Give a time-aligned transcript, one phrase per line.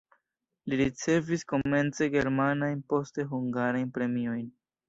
[0.71, 4.45] Li ricevis komence germanajn, poste hungarajn premiojn.